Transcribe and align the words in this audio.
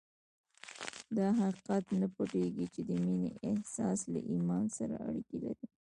دا 1.17 1.27
حقیقت 1.41 1.85
نه 1.99 2.07
پټېږي 2.15 2.65
چې 2.73 2.81
د 2.89 2.91
مینې 3.05 3.31
احساس 3.49 3.99
له 4.13 4.19
ایمان 4.31 4.65
سره 4.77 4.95
اړیکې 5.07 5.37
لري 5.45 5.67